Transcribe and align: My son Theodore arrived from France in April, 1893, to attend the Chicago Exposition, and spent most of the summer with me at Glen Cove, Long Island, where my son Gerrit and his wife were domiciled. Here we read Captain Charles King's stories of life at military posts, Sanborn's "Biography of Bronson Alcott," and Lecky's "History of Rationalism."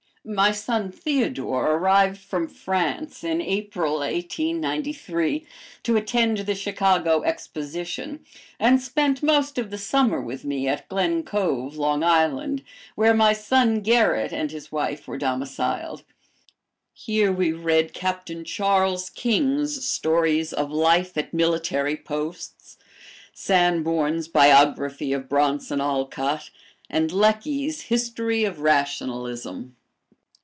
My 0.23 0.51
son 0.51 0.91
Theodore 0.91 1.73
arrived 1.73 2.19
from 2.19 2.47
France 2.47 3.23
in 3.23 3.41
April, 3.41 3.95
1893, 4.01 5.47
to 5.81 5.97
attend 5.97 6.37
the 6.37 6.53
Chicago 6.53 7.23
Exposition, 7.23 8.23
and 8.59 8.79
spent 8.79 9.23
most 9.23 9.57
of 9.57 9.71
the 9.71 9.79
summer 9.79 10.21
with 10.21 10.45
me 10.45 10.67
at 10.67 10.87
Glen 10.87 11.23
Cove, 11.23 11.75
Long 11.75 12.03
Island, 12.03 12.61
where 12.93 13.15
my 13.15 13.33
son 13.33 13.81
Gerrit 13.83 14.31
and 14.31 14.51
his 14.51 14.71
wife 14.71 15.07
were 15.07 15.17
domiciled. 15.17 16.03
Here 16.93 17.31
we 17.31 17.51
read 17.51 17.91
Captain 17.95 18.43
Charles 18.43 19.09
King's 19.09 19.83
stories 19.87 20.53
of 20.53 20.69
life 20.69 21.17
at 21.17 21.33
military 21.33 21.97
posts, 21.97 22.77
Sanborn's 23.33 24.27
"Biography 24.27 25.13
of 25.13 25.27
Bronson 25.27 25.81
Alcott," 25.81 26.51
and 26.91 27.11
Lecky's 27.11 27.81
"History 27.89 28.43
of 28.43 28.59
Rationalism." 28.59 29.77